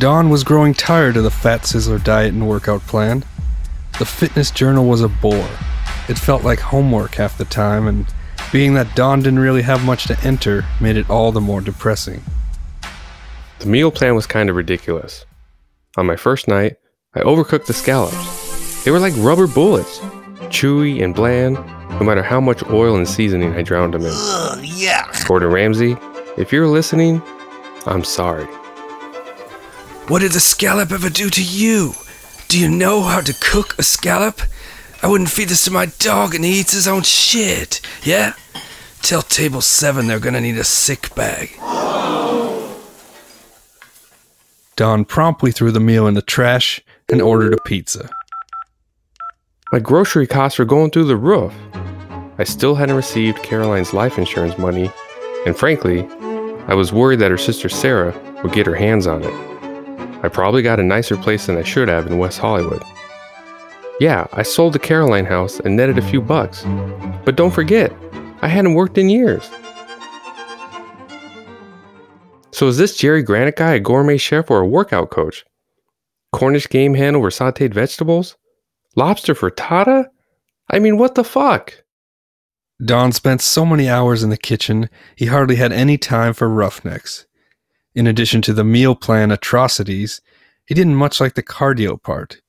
Don 0.00 0.30
was 0.30 0.44
growing 0.44 0.72
tired 0.72 1.18
of 1.18 1.24
the 1.24 1.30
Fat 1.30 1.60
Sizzler 1.60 2.02
diet 2.02 2.32
and 2.32 2.48
workout 2.48 2.80
plan. 2.86 3.22
The 3.98 4.06
fitness 4.06 4.50
journal 4.50 4.86
was 4.86 5.02
a 5.02 5.08
bore. 5.08 5.50
It 6.08 6.18
felt 6.18 6.42
like 6.42 6.58
homework 6.58 7.16
half 7.16 7.36
the 7.36 7.44
time, 7.44 7.86
and 7.86 8.06
being 8.50 8.72
that 8.74 8.96
Don 8.96 9.20
didn't 9.20 9.40
really 9.40 9.60
have 9.60 9.84
much 9.84 10.06
to 10.06 10.18
enter 10.24 10.64
made 10.80 10.96
it 10.96 11.10
all 11.10 11.32
the 11.32 11.40
more 11.42 11.60
depressing. 11.60 12.22
The 13.58 13.66
meal 13.66 13.90
plan 13.90 14.14
was 14.14 14.26
kind 14.26 14.48
of 14.48 14.56
ridiculous. 14.56 15.26
On 15.98 16.06
my 16.06 16.16
first 16.16 16.48
night, 16.48 16.76
I 17.14 17.20
overcooked 17.20 17.66
the 17.66 17.74
scallops. 17.74 18.82
They 18.84 18.90
were 18.90 19.00
like 19.00 19.12
rubber 19.18 19.46
bullets, 19.46 19.98
chewy 20.48 21.04
and 21.04 21.14
bland, 21.14 21.56
no 21.90 22.06
matter 22.06 22.22
how 22.22 22.40
much 22.40 22.66
oil 22.70 22.96
and 22.96 23.06
seasoning 23.06 23.52
I 23.52 23.60
drowned 23.60 23.92
them 23.92 24.06
in. 24.06 24.12
Ugh, 24.14 24.64
yeah. 24.64 25.12
Gordon 25.26 25.50
Ramsay, 25.50 25.94
if 26.38 26.54
you're 26.54 26.68
listening, 26.68 27.20
I'm 27.84 28.02
sorry. 28.02 28.48
What 30.10 30.22
did 30.22 30.32
the 30.32 30.40
scallop 30.40 30.90
ever 30.90 31.08
do 31.08 31.30
to 31.30 31.40
you? 31.40 31.92
Do 32.48 32.58
you 32.58 32.68
know 32.68 33.02
how 33.02 33.20
to 33.20 33.32
cook 33.32 33.78
a 33.78 33.84
scallop? 33.84 34.40
I 35.04 35.06
wouldn't 35.06 35.30
feed 35.30 35.50
this 35.50 35.66
to 35.66 35.70
my 35.70 35.86
dog 36.00 36.34
and 36.34 36.44
he 36.44 36.58
eats 36.58 36.72
his 36.72 36.88
own 36.88 37.02
shit. 37.02 37.80
Yeah? 38.02 38.32
Tell 39.02 39.22
table 39.22 39.60
seven 39.60 40.08
they're 40.08 40.18
gonna 40.18 40.40
need 40.40 40.58
a 40.58 40.64
sick 40.64 41.14
bag. 41.14 41.50
Don 44.74 45.04
promptly 45.04 45.52
threw 45.52 45.70
the 45.70 45.78
meal 45.78 46.08
in 46.08 46.14
the 46.14 46.22
trash 46.22 46.80
and 47.08 47.22
ordered 47.22 47.54
a 47.54 47.62
pizza. 47.64 48.10
My 49.70 49.78
grocery 49.78 50.26
costs 50.26 50.58
were 50.58 50.64
going 50.64 50.90
through 50.90 51.04
the 51.04 51.16
roof. 51.16 51.54
I 52.36 52.42
still 52.42 52.74
hadn't 52.74 52.96
received 52.96 53.44
Caroline's 53.44 53.94
life 53.94 54.18
insurance 54.18 54.58
money, 54.58 54.90
and 55.46 55.56
frankly, 55.56 56.04
I 56.66 56.74
was 56.74 56.92
worried 56.92 57.20
that 57.20 57.30
her 57.30 57.38
sister 57.38 57.68
Sarah 57.68 58.12
would 58.42 58.52
get 58.52 58.66
her 58.66 58.74
hands 58.74 59.06
on 59.06 59.22
it. 59.22 59.49
I 60.22 60.28
probably 60.28 60.62
got 60.62 60.80
a 60.80 60.84
nicer 60.84 61.16
place 61.16 61.46
than 61.46 61.56
I 61.56 61.62
should 61.62 61.88
have 61.88 62.06
in 62.06 62.18
West 62.18 62.38
Hollywood. 62.38 62.82
Yeah, 64.00 64.26
I 64.32 64.42
sold 64.42 64.72
the 64.72 64.78
Caroline 64.78 65.24
house 65.24 65.60
and 65.60 65.76
netted 65.76 65.98
a 65.98 66.02
few 66.02 66.20
bucks. 66.20 66.64
But 67.24 67.36
don't 67.36 67.52
forget, 67.52 67.92
I 68.42 68.48
hadn't 68.48 68.74
worked 68.74 68.98
in 68.98 69.08
years. 69.08 69.50
So 72.52 72.68
is 72.68 72.76
this 72.76 72.96
Jerry 72.96 73.22
Granite 73.22 73.56
guy 73.56 73.74
a 73.74 73.80
gourmet 73.80 74.18
chef 74.18 74.50
or 74.50 74.60
a 74.60 74.66
workout 74.66 75.10
coach? 75.10 75.44
Cornish 76.32 76.68
game 76.68 76.94
hen 76.94 77.16
over 77.16 77.30
sauteed 77.30 77.72
vegetables? 77.72 78.36
Lobster 78.96 79.34
frittata? 79.34 80.06
I 80.70 80.78
mean, 80.78 80.98
what 80.98 81.14
the 81.14 81.24
fuck? 81.24 81.82
Don 82.84 83.12
spent 83.12 83.40
so 83.40 83.66
many 83.66 83.88
hours 83.88 84.22
in 84.22 84.30
the 84.30 84.36
kitchen, 84.36 84.88
he 85.16 85.26
hardly 85.26 85.56
had 85.56 85.72
any 85.72 85.98
time 85.98 86.32
for 86.32 86.48
roughnecks. 86.48 87.26
In 87.94 88.06
addition 88.06 88.40
to 88.42 88.52
the 88.52 88.62
meal 88.62 88.94
plan 88.94 89.32
atrocities, 89.32 90.20
he 90.64 90.74
didn't 90.74 90.94
much 90.94 91.20
like 91.20 91.34
the 91.34 91.42
cardio 91.42 92.00
part. 92.00 92.40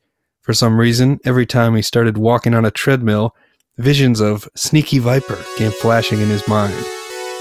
For 0.41 0.53
some 0.53 0.79
reason, 0.79 1.19
every 1.25 1.47
time 1.47 1.75
he 1.75 1.81
started 1.81 2.17
walking 2.17 2.53
on 2.53 2.65
a 2.65 2.71
treadmill, 2.71 3.35
visions 3.77 4.19
of 4.19 4.47
Sneaky 4.55 4.99
Viper 4.99 5.39
came 5.57 5.71
flashing 5.71 6.21
in 6.21 6.29
his 6.29 6.47
mind. 6.47 6.73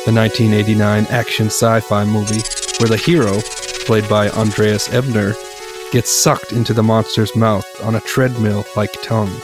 The 0.07 0.15
1989 0.15 1.07
action 1.11 1.47
sci 1.47 1.81
fi 1.81 2.05
movie 2.05 2.41
where 2.79 2.89
the 2.89 2.97
hero, 2.97 3.41
played 3.85 4.09
by 4.09 4.31
Andreas 4.31 4.91
Ebner, 4.95 5.35
gets 5.93 6.11
sucked 6.11 6.53
into 6.53 6.73
the 6.73 6.83
monster's 6.83 7.37
mouth 7.37 7.67
on 7.85 7.97
a 7.97 8.01
treadmill 8.01 8.65
like 8.77 8.93
tongue. 9.03 9.35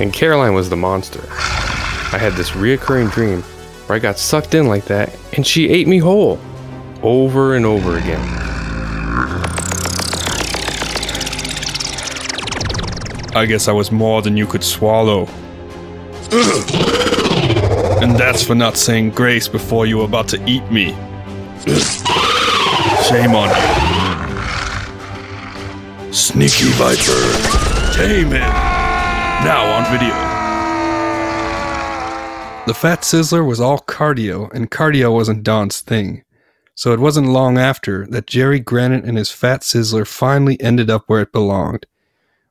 And 0.00 0.12
Caroline 0.12 0.52
was 0.52 0.68
the 0.68 0.76
monster. 0.76 1.24
I 1.30 2.18
had 2.18 2.34
this 2.34 2.50
reoccurring 2.50 3.10
dream 3.10 3.40
where 3.86 3.96
I 3.96 4.00
got 4.00 4.18
sucked 4.18 4.54
in 4.54 4.66
like 4.66 4.84
that 4.86 5.16
and 5.34 5.46
she 5.46 5.70
ate 5.70 5.88
me 5.88 5.96
whole. 5.96 6.38
Over 7.02 7.56
and 7.56 7.66
over 7.66 7.98
again. 7.98 8.20
I 13.34 13.46
guess 13.46 13.66
I 13.66 13.72
was 13.72 13.90
more 13.90 14.22
than 14.22 14.36
you 14.36 14.46
could 14.46 14.62
swallow. 14.62 15.26
and 18.02 18.14
that's 18.16 18.42
for 18.42 18.54
not 18.54 18.76
saying 18.76 19.10
grace 19.10 19.48
before 19.48 19.86
you 19.86 19.96
were 19.98 20.04
about 20.04 20.28
to 20.28 20.36
eat 20.46 20.70
me. 20.70 20.90
Shame 23.08 23.34
on 23.34 23.48
you. 23.48 23.54
Sneaky 26.12 26.70
Viper. 26.72 27.22
Tame 27.96 28.32
him. 28.32 28.40
Now 29.44 29.64
on 29.76 29.84
video. 29.90 30.14
The 32.66 32.74
Fat 32.74 33.00
Sizzler 33.00 33.46
was 33.46 33.60
all 33.60 33.78
cardio, 33.80 34.50
and 34.52 34.70
cardio 34.70 35.12
wasn't 35.12 35.42
Don's 35.42 35.80
thing. 35.80 36.22
So 36.74 36.92
it 36.92 37.00
wasn't 37.00 37.28
long 37.28 37.58
after 37.58 38.06
that 38.08 38.26
Jerry 38.26 38.58
Granite 38.58 39.04
and 39.04 39.18
his 39.18 39.30
Fat 39.30 39.60
Sizzler 39.60 40.06
finally 40.06 40.60
ended 40.60 40.90
up 40.90 41.04
where 41.06 41.20
it 41.20 41.32
belonged 41.32 41.86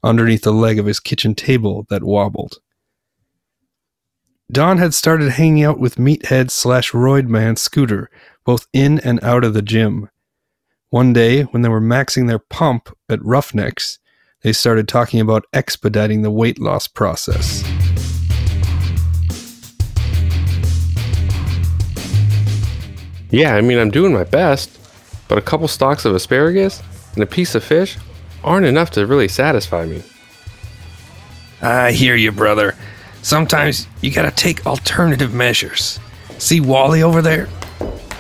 underneath 0.04 0.44
the 0.44 0.52
leg 0.52 0.80
of 0.80 0.86
his 0.86 1.00
kitchen 1.00 1.36
table 1.36 1.86
that 1.90 2.04
wobbled. 2.04 2.60
Don 4.52 4.80
had 4.80 4.94
started 4.94 5.32
hanging 5.32 5.64
out 5.64 5.80
with 5.80 5.96
Meathead 5.96 6.52
slash 6.52 6.92
Roid 6.92 7.28
Man 7.28 7.56
Scooter, 7.56 8.10
both 8.44 8.68
in 8.74 9.00
and 9.00 9.24
out 9.24 9.44
of 9.44 9.54
the 9.54 9.62
gym. 9.62 10.10
One 10.90 11.14
day, 11.14 11.44
when 11.44 11.62
they 11.62 11.70
were 11.70 11.80
maxing 11.80 12.28
their 12.28 12.40
pump 12.40 12.90
at 13.08 13.24
Roughnecks, 13.24 14.00
they 14.42 14.52
started 14.52 14.88
talking 14.90 15.22
about 15.22 15.46
expediting 15.54 16.22
the 16.22 16.32
weight 16.32 16.60
loss 16.60 16.88
process. 16.88 17.64
Yeah, 23.32 23.56
I 23.56 23.62
mean, 23.62 23.80
I'm 23.80 23.92
doing 23.92 24.14
my 24.14 24.26
best, 24.26 24.78
but 25.28 25.38
a 25.38 25.42
couple 25.42 25.68
stalks 25.68 26.06
of 26.06 26.14
asparagus 26.14 26.84
and 27.16 27.24
a 27.24 27.28
piece 27.28 27.56
of 27.56 27.64
fish 27.64 27.98
aren't 28.44 28.66
enough 28.66 28.92
to 28.92 29.06
really 29.06 29.28
satisfy 29.28 29.86
me. 29.86 30.04
I 31.62 31.92
hear 31.92 32.16
you, 32.16 32.32
brother. 32.32 32.76
Sometimes 33.22 33.88
you 34.02 34.12
gotta 34.12 34.32
take 34.32 34.66
alternative 34.66 35.34
measures. 35.34 36.00
See 36.40 36.60
Wally 36.60 37.04
over 37.04 37.22
there? 37.22 37.48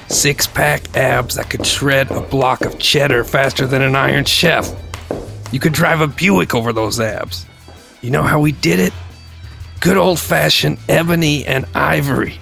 Six 0.07 0.45
pack 0.45 0.95
abs 0.95 1.35
that 1.35 1.49
could 1.49 1.65
shred 1.65 2.11
a 2.11 2.21
block 2.21 2.61
of 2.61 2.77
cheddar 2.77 3.23
faster 3.23 3.65
than 3.65 3.81
an 3.81 3.95
Iron 3.95 4.25
Chef. 4.25 4.71
You 5.51 5.59
could 5.59 5.73
drive 5.73 6.01
a 6.01 6.07
Buick 6.07 6.53
over 6.53 6.71
those 6.71 6.99
abs. 6.99 7.45
You 8.01 8.11
know 8.11 8.21
how 8.23 8.39
we 8.39 8.51
did 8.51 8.79
it? 8.79 8.93
Good 9.79 9.97
old 9.97 10.19
fashioned 10.19 10.77
ebony 10.87 11.45
and 11.45 11.65
ivory. 11.73 12.40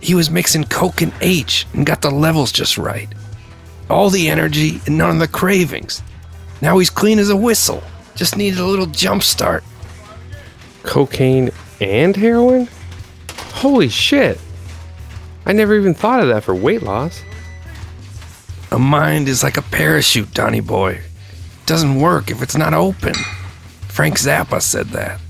He 0.00 0.14
was 0.14 0.30
mixing 0.30 0.64
Coke 0.64 1.02
and 1.02 1.12
H 1.20 1.66
and 1.74 1.86
got 1.86 2.02
the 2.02 2.10
levels 2.10 2.52
just 2.52 2.78
right. 2.78 3.08
All 3.88 4.10
the 4.10 4.28
energy 4.28 4.80
and 4.86 4.96
none 4.96 5.10
of 5.10 5.18
the 5.18 5.28
cravings. 5.28 6.02
Now 6.62 6.78
he's 6.78 6.90
clean 6.90 7.18
as 7.18 7.30
a 7.30 7.36
whistle. 7.36 7.82
Just 8.14 8.36
needed 8.36 8.58
a 8.58 8.66
little 8.66 8.86
jump 8.86 9.22
start. 9.22 9.64
Cocaine 10.82 11.50
and 11.80 12.16
heroin? 12.16 12.68
Holy 13.54 13.88
shit! 13.88 14.40
I 15.44 15.52
never 15.52 15.74
even 15.74 15.94
thought 15.94 16.20
of 16.20 16.28
that 16.28 16.44
for 16.44 16.54
weight 16.54 16.82
loss. 16.82 17.22
A 18.70 18.78
mind 18.78 19.28
is 19.28 19.42
like 19.42 19.56
a 19.56 19.62
parachute, 19.62 20.32
Donny 20.32 20.60
boy. 20.60 21.02
Doesn't 21.66 22.00
work 22.00 22.30
if 22.30 22.42
it's 22.42 22.56
not 22.56 22.74
open. 22.74 23.14
Frank 23.88 24.18
Zappa 24.18 24.62
said 24.62 24.88
that. 24.88 25.20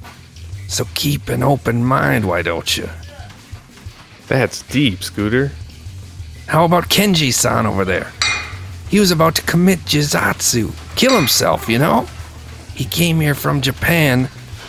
So 0.69 0.87
keep 0.95 1.29
an 1.29 1.43
open 1.43 1.85
mind, 1.85 2.27
why 2.27 2.43
don't 2.43 2.77
you? 2.77 2.89
That's 4.31 4.63
deep, 4.63 5.03
Scooter. 5.03 5.51
How 6.47 6.65
about 6.65 6.89
Kenji 6.89 7.35
san 7.35 7.67
over 7.67 7.85
there? 7.85 8.13
He 8.89 9.01
was 9.01 9.11
about 9.11 9.35
to 9.35 9.43
commit 9.43 9.81
jizatsu, 9.81 10.73
kill 10.95 11.17
himself, 11.17 11.69
you 11.69 11.81
know? 11.81 12.07
He 12.73 12.85
came 12.85 13.19
here 13.19 13.35
from 13.35 13.61
Japan, 13.61 14.29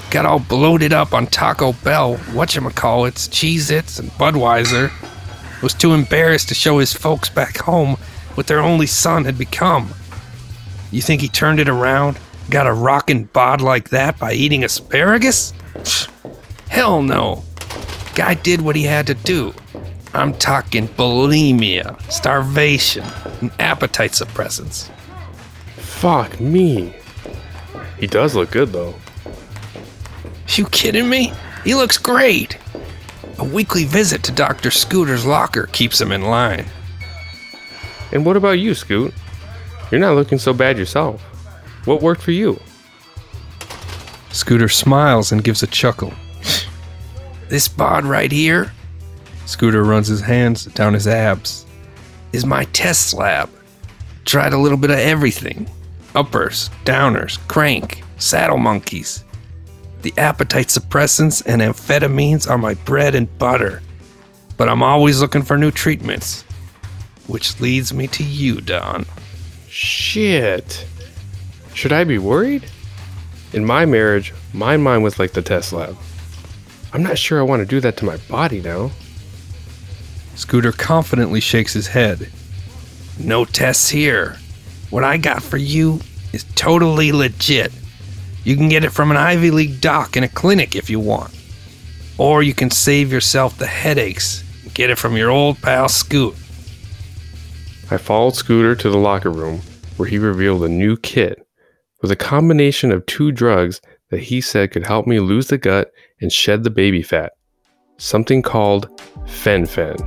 got 0.10 0.26
all 0.26 0.40
bloated 0.40 0.94
up 0.94 1.14
on 1.14 1.28
Taco 1.28 1.74
Bell, 1.74 2.16
whatchamacallits, 2.34 3.30
Cheez 3.30 3.70
Its, 3.70 4.00
and 4.00 4.10
Budweiser. 4.14 4.92
Was 5.62 5.76
too 5.76 5.94
embarrassed 5.94 6.50
to 6.50 6.56
show 6.56 6.80
his 6.80 6.92
folks 6.92 7.30
back 7.30 7.58
home 7.58 7.98
what 8.34 8.48
their 8.48 8.62
only 8.62 8.88
son 8.88 9.26
had 9.26 9.38
become. 9.38 9.94
You 10.90 11.04
think 11.04 11.22
he 11.22 11.28
turned 11.28 11.60
it 11.60 11.70
around? 11.70 12.18
Got 12.50 12.66
a 12.66 12.74
rockin' 12.74 13.26
bod 13.26 13.62
like 13.62 13.90
that 13.90 14.18
by 14.18 14.34
eating 14.34 14.64
asparagus? 14.64 15.54
Hell 16.68 17.04
no. 17.04 17.44
Guy 18.22 18.36
did 18.36 18.62
what 18.62 18.76
he 18.76 18.84
had 18.84 19.08
to 19.08 19.16
do. 19.16 19.52
I'm 20.14 20.36
talking 20.36 20.88
bulimia, 20.88 22.00
starvation, 22.12 23.04
and 23.42 23.52
appetite 23.58 24.12
suppressants. 24.12 24.92
Fuck 25.78 26.40
me. 26.40 26.94
He 27.98 28.06
does 28.06 28.36
look 28.36 28.52
good 28.52 28.74
though. 28.74 28.94
You 30.50 30.68
kidding 30.68 31.10
me? 31.10 31.34
He 31.64 31.74
looks 31.74 31.98
great. 31.98 32.60
A 33.40 33.44
weekly 33.44 33.86
visit 33.86 34.22
to 34.26 34.32
Dr. 34.32 34.70
Scooter's 34.70 35.26
locker 35.26 35.66
keeps 35.72 36.00
him 36.00 36.12
in 36.12 36.22
line. 36.22 36.68
And 38.12 38.24
what 38.24 38.38
about 38.38 38.60
you, 38.60 38.76
Scoot? 38.76 39.16
You're 39.90 40.00
not 40.00 40.14
looking 40.14 40.38
so 40.38 40.54
bad 40.54 40.78
yourself. 40.78 41.24
What 41.86 42.04
worked 42.04 42.22
for 42.22 42.34
you? 42.34 42.60
Scooter 44.30 44.70
smiles 44.70 45.32
and 45.32 45.44
gives 45.44 45.64
a 45.64 45.68
chuckle. 45.68 46.14
This 47.52 47.68
bod 47.68 48.06
right 48.06 48.32
here 48.32 48.72
Scooter 49.46 49.84
runs 49.84 50.08
his 50.08 50.22
hands 50.22 50.64
down 50.68 50.94
his 50.94 51.06
abs. 51.06 51.66
is 52.32 52.46
my 52.46 52.64
test 52.72 53.08
slab. 53.08 53.50
Tried 54.24 54.54
a 54.54 54.58
little 54.58 54.78
bit 54.78 54.90
of 54.90 55.00
everything 55.00 55.70
uppers, 56.16 56.70
downers, 56.86 57.46
crank, 57.50 58.04
saddle 58.16 58.58
monkeys. 58.58 59.26
The 60.02 60.14
appetite 60.18 60.68
suppressants 60.68 61.44
and 61.46 61.62
amphetamines 61.62 62.50
are 62.50 62.58
my 62.58 62.76
bread 62.86 63.16
and 63.16 63.38
butter, 63.38 63.82
but 64.56 64.70
I'm 64.70 64.82
always 64.82 65.20
looking 65.20 65.44
for 65.44 65.58
new 65.58 65.72
treatments. 65.72 66.44
Which 67.28 67.60
leads 67.60 67.94
me 67.94 68.08
to 68.08 68.24
you, 68.24 68.62
Don. 68.62 69.06
Shit. 69.68 70.86
Should 71.74 71.92
I 71.92 72.06
be 72.06 72.18
worried? 72.18 72.64
In 73.52 73.66
my 73.66 73.86
marriage, 73.86 74.34
my 74.54 74.78
mind 74.78 75.04
was 75.04 75.20
like 75.20 75.34
the 75.34 75.42
test 75.42 75.74
lab. 75.74 75.98
I'm 76.94 77.04
not 77.04 77.18
sure 77.18 77.40
I 77.40 77.44
want 77.44 77.62
to 77.62 77.66
do 77.66 77.80
that 77.82 77.98
to 77.98 78.06
my 78.06 78.18
body 78.30 78.62
now. 78.62 78.92
Scooter 80.36 80.72
confidently 80.72 81.40
shakes 81.40 81.74
his 81.74 81.88
head. 81.88 82.30
No 83.20 83.46
tests 83.46 83.90
here. 83.90 84.38
What 84.90 85.04
I 85.04 85.18
got 85.18 85.42
for 85.44 85.58
you 85.58 86.02
is 86.34 86.46
totally 86.56 87.12
legit. 87.12 87.72
You 88.44 88.56
can 88.56 88.70
get 88.70 88.84
it 88.84 88.92
from 88.92 89.12
an 89.12 89.18
Ivy 89.18 89.52
League 89.52 89.80
doc 89.80 90.18
in 90.18 90.24
a 90.24 90.28
clinic 90.28 90.76
if 90.76 90.90
you 90.90 91.00
want. 91.00 91.34
Or 92.18 92.44
you 92.44 92.54
can 92.54 92.72
save 92.72 93.12
yourself 93.12 93.58
the 93.58 93.68
headaches 93.68 94.44
and 94.64 94.74
get 94.74 94.90
it 94.90 94.98
from 94.98 95.16
your 95.16 95.30
old 95.30 95.62
pal 95.62 95.88
Scoot. 95.88 96.36
I 97.90 97.98
followed 97.98 98.36
Scooter 98.36 98.76
to 98.76 98.90
the 98.90 98.98
locker 98.98 99.32
room 99.32 99.62
where 99.98 100.10
he 100.10 100.18
revealed 100.18 100.64
a 100.64 100.70
new 100.70 100.98
kit 100.98 101.46
with 102.02 102.12
a 102.12 102.16
combination 102.16 102.92
of 102.92 103.06
two 103.06 103.32
drugs 103.32 103.80
that 104.12 104.20
he 104.22 104.40
said 104.40 104.72
could 104.72 104.86
help 104.86 105.08
me 105.08 105.20
lose 105.20 105.48
the 105.48 105.58
gut 105.58 105.92
and 106.22 106.32
shed 106.32 106.64
the 106.64 106.70
baby 106.70 107.02
fat. 107.02 107.32
Something 107.98 108.42
called 108.42 109.02
Fen-Phen. 109.26 109.98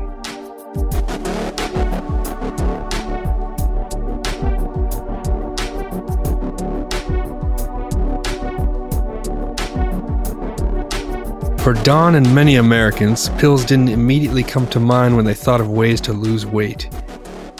For 11.61 11.73
Don 11.73 12.17
and 12.17 12.35
many 12.35 12.56
Americans, 12.56 13.31
pills 13.39 13.65
didn't 13.65 13.89
immediately 13.89 14.43
come 14.43 14.67
to 14.67 14.79
mind 14.79 15.17
when 15.17 15.25
they 15.25 15.33
thought 15.33 15.62
of 15.62 15.71
ways 15.71 15.99
to 16.03 16.12
lose 16.12 16.45
weight. 16.45 16.91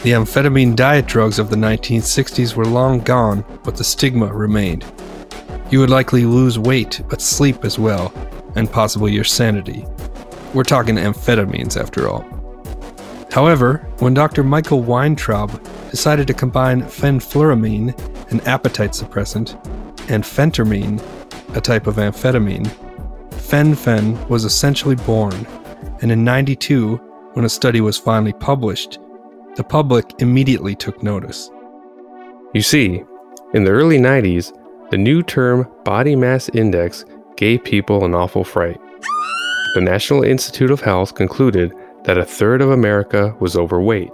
The 0.03 0.11
amphetamine 0.11 0.77
diet 0.77 1.07
drugs 1.07 1.39
of 1.39 1.49
the 1.49 1.57
1960s 1.57 2.55
were 2.55 2.67
long 2.67 3.01
gone, 3.01 3.47
but 3.65 3.77
the 3.77 3.85
stigma 3.85 4.27
remained. 4.27 4.85
You 5.71 5.81
would 5.81 5.91
likely 5.91 6.25
lose 6.25 6.59
weight, 6.59 7.01
but 7.09 7.21
sleep 7.21 7.65
as 7.65 7.79
well, 7.79 8.13
and 8.55 8.71
possibly 8.71 9.13
your 9.13 9.25
sanity. 9.25 9.85
We're 10.53 10.63
talking 10.63 10.97
amphetamines 10.97 11.81
after 11.81 12.09
all. 12.09 12.25
However, 13.33 13.79
when 13.99 14.15
Dr. 14.15 14.45
Michael 14.45 14.83
Weintraub 14.83 15.51
decided 15.91 16.29
to 16.29 16.35
combine 16.35 16.83
fenfluramine, 16.83 17.99
an 18.31 18.41
appetite 18.43 18.93
suppressant, 18.93 19.55
and 20.09 20.23
phentermine, 20.23 21.03
a 21.57 21.61
type 21.61 21.87
of 21.87 21.97
amphetamine, 21.97 22.71
Fen-Phen 23.33 24.29
was 24.29 24.45
essentially 24.45 24.95
born, 24.95 25.47
and 26.03 26.13
in 26.13 26.25
92, 26.25 26.97
when 27.33 27.45
a 27.45 27.49
study 27.49 27.81
was 27.81 27.99
finally 27.99 28.33
published, 28.33 28.99
the 29.57 29.65
public 29.65 30.05
immediately 30.19 30.75
took 30.75 31.03
notice. 31.03 31.51
You 32.53 32.63
see, 32.63 33.03
in 33.53 33.65
the 33.65 33.71
early 33.71 33.99
90s, 33.99 34.53
the 34.95 34.99
new 34.99 35.25
term 35.25 35.67
body 35.83 36.15
mass 36.15 36.49
index 36.51 37.05
gave 37.37 37.65
people 37.65 38.05
an 38.05 38.15
awful 38.15 38.45
fright. 38.45 38.81
The 39.75 39.81
National 39.81 40.23
Institute 40.23 40.71
of 40.71 40.83
Health 40.83 41.17
concluded 41.17 41.75
that 42.05 42.17
a 42.17 42.25
third 42.25 42.63
of 42.63 42.71
America 42.71 43.35
was 43.41 43.57
overweight. 43.57 44.13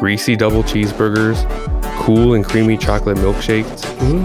Greasy 0.00 0.34
double 0.34 0.62
cheeseburgers, 0.62 1.36
cool 1.98 2.32
and 2.32 2.42
creamy 2.42 2.78
chocolate 2.78 3.18
milkshakes, 3.18 3.84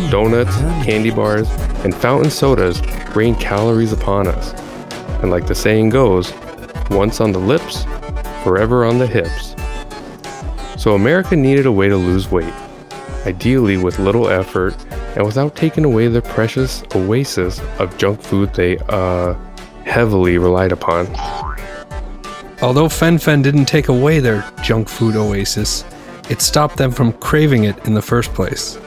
donuts, 0.10 0.56
candy 0.86 1.12
bars, 1.12 1.50
and 1.84 1.94
fountain 1.94 2.32
sodas 2.32 2.80
rain 3.14 3.36
calories 3.36 3.92
upon 3.92 4.26
us. 4.26 4.54
And 5.22 5.32
like 5.32 5.48
the 5.48 5.56
saying 5.56 5.90
goes, 5.90 6.32
once 6.90 7.20
on 7.20 7.34
the 7.34 7.40
lips, 7.40 7.84
forever 8.46 8.86
on 8.86 9.00
the 9.00 9.08
hips. 9.08 9.51
So 10.82 10.96
America 10.96 11.36
needed 11.36 11.68
a 11.68 11.72
way 11.72 11.90
to 11.90 11.96
lose 11.96 12.32
weight, 12.32 12.52
ideally 13.28 13.78
with 13.78 14.00
little 14.00 14.30
effort 14.30 14.76
and 15.16 15.24
without 15.24 15.56
taking 15.56 15.86
away 15.86 16.08
the 16.08 16.24
precious 16.24 16.84
oasis 16.96 17.62
of 17.78 17.96
junk 18.00 18.20
food 18.20 18.52
they 18.56 18.80
uh 18.90 19.36
heavily 19.86 20.40
relied 20.40 20.72
upon. 20.72 21.06
Although 22.64 22.90
Fen-Phen 22.90 23.44
didn't 23.44 23.66
take 23.66 23.90
away 23.90 24.20
their 24.20 24.44
junk 24.64 24.90
food 24.90 25.16
oasis, 25.16 25.86
it 26.32 26.42
stopped 26.42 26.78
them 26.78 26.90
from 26.90 27.14
craving 27.14 27.66
it 27.66 27.78
in 27.86 27.94
the 27.94 28.02
first 28.02 28.34
place. 28.34 28.80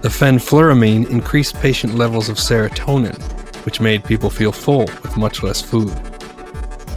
The 0.00 0.08
fenfluramine 0.08 1.10
increased 1.10 1.56
patient 1.56 1.94
levels 1.94 2.30
of 2.30 2.38
serotonin, 2.38 3.20
which 3.66 3.82
made 3.82 4.02
people 4.02 4.30
feel 4.30 4.50
full 4.50 4.86
with 5.02 5.18
much 5.18 5.42
less 5.42 5.60
food. 5.60 5.92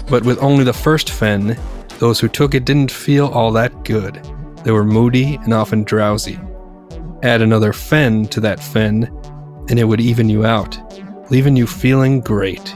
But 0.09 0.23
with 0.23 0.41
only 0.41 0.63
the 0.63 0.71
first 0.71 1.09
fen, 1.09 1.59
those 1.99 2.21
who 2.21 2.29
took 2.29 2.53
it 2.53 2.63
didn't 2.63 2.91
feel 2.91 3.27
all 3.27 3.51
that 3.51 3.83
good. 3.83 4.21
They 4.67 4.73
were 4.73 4.83
moody 4.83 5.35
and 5.45 5.53
often 5.53 5.85
drowsy. 5.85 6.37
Add 7.23 7.41
another 7.41 7.71
fen 7.71 8.25
to 8.25 8.41
that 8.41 8.61
fen, 8.61 9.09
and 9.69 9.79
it 9.79 9.85
would 9.85 10.01
even 10.01 10.27
you 10.27 10.45
out, 10.45 10.77
leaving 11.31 11.55
you 11.55 11.65
feeling 11.65 12.19
great. 12.19 12.67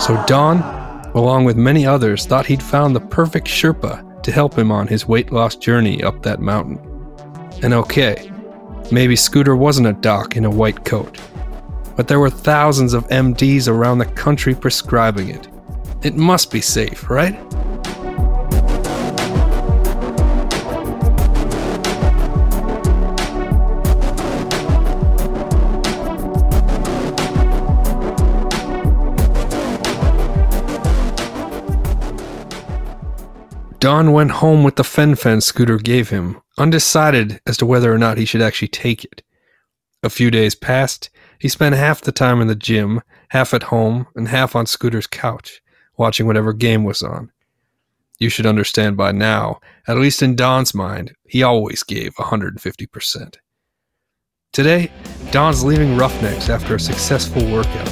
So 0.00 0.24
Don, 0.26 0.62
along 1.14 1.44
with 1.44 1.58
many 1.58 1.84
others, 1.84 2.24
thought 2.24 2.46
he'd 2.46 2.62
found 2.62 2.96
the 2.96 3.00
perfect 3.00 3.46
Sherpa 3.46 4.22
to 4.22 4.32
help 4.32 4.56
him 4.56 4.72
on 4.72 4.86
his 4.86 5.06
weight 5.06 5.30
loss 5.30 5.54
journey 5.54 6.02
up 6.02 6.22
that 6.22 6.40
mountain. 6.40 6.78
And 7.62 7.74
okay, 7.74 8.32
maybe 8.90 9.14
Scooter 9.14 9.54
wasn't 9.54 9.88
a 9.88 10.00
doc 10.00 10.34
in 10.34 10.46
a 10.46 10.50
white 10.50 10.86
coat, 10.86 11.20
but 11.94 12.08
there 12.08 12.20
were 12.20 12.30
thousands 12.30 12.94
of 12.94 13.06
MDs 13.08 13.68
around 13.68 13.98
the 13.98 14.06
country 14.06 14.54
prescribing 14.54 15.28
it. 15.28 15.46
It 16.02 16.16
must 16.16 16.50
be 16.50 16.62
safe, 16.62 17.10
right? 17.10 17.38
Don 33.80 34.10
went 34.10 34.32
home 34.32 34.64
with 34.64 34.74
the 34.74 34.82
Fen-Phen 34.82 35.40
Scooter 35.40 35.78
gave 35.78 36.08
him, 36.08 36.40
undecided 36.58 37.40
as 37.46 37.56
to 37.58 37.66
whether 37.66 37.92
or 37.92 37.98
not 37.98 38.18
he 38.18 38.24
should 38.24 38.42
actually 38.42 38.68
take 38.68 39.04
it. 39.04 39.22
A 40.02 40.10
few 40.10 40.32
days 40.32 40.56
passed. 40.56 41.10
He 41.38 41.48
spent 41.48 41.76
half 41.76 42.00
the 42.00 42.10
time 42.10 42.40
in 42.40 42.48
the 42.48 42.56
gym, 42.56 43.02
half 43.28 43.54
at 43.54 43.64
home, 43.64 44.08
and 44.16 44.26
half 44.26 44.56
on 44.56 44.66
Scooter's 44.66 45.06
couch, 45.06 45.60
watching 45.96 46.26
whatever 46.26 46.52
game 46.52 46.82
was 46.82 47.02
on. 47.02 47.30
You 48.18 48.30
should 48.30 48.46
understand 48.46 48.96
by 48.96 49.12
now, 49.12 49.60
at 49.86 49.96
least 49.96 50.22
in 50.22 50.34
Don's 50.34 50.74
mind, 50.74 51.14
he 51.28 51.44
always 51.44 51.84
gave 51.84 52.16
150%. 52.16 53.36
Today, 54.52 54.90
Don's 55.30 55.62
leaving 55.62 55.96
Roughnecks 55.96 56.48
after 56.48 56.74
a 56.74 56.80
successful 56.80 57.48
workout. 57.52 57.88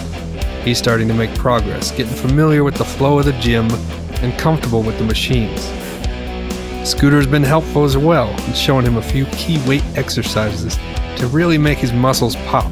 He's 0.65 0.79
starting 0.79 1.07
to 1.07 1.15
make 1.15 1.33
progress, 1.37 1.93
getting 1.93 2.13
familiar 2.13 2.65
with 2.65 2.75
the 2.75 2.85
flow 2.85 3.21
of 3.21 3.25
the 3.25 3.33
gym 3.35 3.69
and 4.23 4.39
comfortable 4.39 4.83
with 4.83 4.99
the 4.99 5.05
machines. 5.05 5.65
Scooter's 6.89 7.27
been 7.27 7.43
helpful 7.43 7.85
as 7.85 7.97
well 7.97 8.31
in 8.47 8.55
showing 8.55 8.87
him 8.87 8.97
a 8.97 9.03
few 9.03 9.27
key 9.27 9.61
weight 9.67 9.85
exercises 9.97 10.77
to 11.17 11.27
really 11.27 11.59
make 11.59 11.79
his 11.79 11.93
muscles 11.93 12.37
pop. 12.47 12.71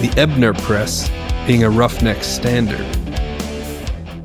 The 0.00 0.12
Ebner 0.16 0.54
press 0.54 1.10
being 1.46 1.64
a 1.64 1.70
roughneck 1.70 2.24
standard. 2.24 2.86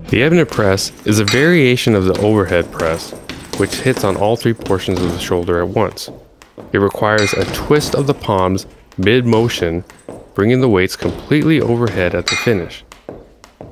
The 0.07 0.23
Ebner 0.23 0.45
press 0.45 0.91
is 1.05 1.19
a 1.19 1.25
variation 1.25 1.95
of 1.95 2.05
the 2.05 2.19
overhead 2.21 2.71
press, 2.71 3.11
which 3.57 3.75
hits 3.75 4.03
on 4.03 4.15
all 4.15 4.35
three 4.35 4.53
portions 4.53 5.01
of 5.01 5.11
the 5.11 5.19
shoulder 5.19 5.59
at 5.61 5.67
once. 5.67 6.09
It 6.71 6.77
requires 6.77 7.33
a 7.33 7.45
twist 7.53 7.95
of 7.95 8.07
the 8.07 8.13
palms 8.13 8.65
mid 8.97 9.25
motion, 9.25 9.83
bringing 10.33 10.61
the 10.61 10.69
weights 10.69 10.95
completely 10.95 11.59
overhead 11.59 12.15
at 12.15 12.27
the 12.27 12.35
finish. 12.35 12.83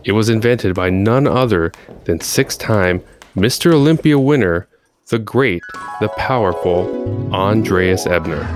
It 0.08 0.14
was 0.14 0.30
invented 0.30 0.74
by 0.74 0.90
none 0.90 1.28
other 1.28 1.74
than 2.06 2.22
six 2.22 2.56
time 2.56 3.04
Mr. 3.36 3.74
Olympia 3.74 4.18
winner, 4.18 4.66
the 5.10 5.20
great, 5.20 5.62
the 6.00 6.08
powerful 6.16 7.34
Andreas 7.34 8.08
Ebner. 8.08 8.48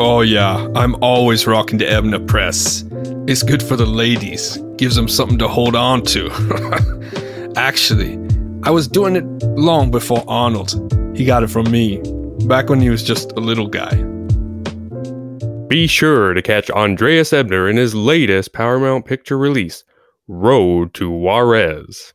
Oh, 0.00 0.22
yeah, 0.22 0.66
I'm 0.74 0.96
always 1.04 1.46
rocking 1.46 1.78
the 1.78 1.88
Ebner 1.88 2.18
press. 2.18 2.84
It's 3.28 3.44
good 3.44 3.62
for 3.62 3.76
the 3.76 3.86
ladies, 3.86 4.58
gives 4.76 4.96
them 4.96 5.06
something 5.06 5.38
to 5.38 5.46
hold 5.46 5.76
on 5.76 6.02
to. 6.06 7.52
Actually, 7.56 8.18
I 8.64 8.70
was 8.70 8.88
doing 8.88 9.14
it 9.14 9.24
long 9.56 9.92
before 9.92 10.24
Arnold. 10.26 10.74
He 11.16 11.24
got 11.24 11.44
it 11.44 11.48
from 11.48 11.70
me, 11.70 12.02
back 12.48 12.70
when 12.70 12.80
he 12.80 12.90
was 12.90 13.04
just 13.04 13.30
a 13.32 13.40
little 13.40 13.68
guy. 13.68 14.17
Be 15.68 15.86
sure 15.86 16.32
to 16.32 16.40
catch 16.40 16.70
Andreas 16.70 17.30
Ebner 17.30 17.68
in 17.68 17.76
his 17.76 17.94
latest 17.94 18.54
Paramount 18.54 19.04
picture 19.04 19.36
release, 19.36 19.84
Road 20.26 20.94
to 20.94 21.10
Juarez. 21.10 22.14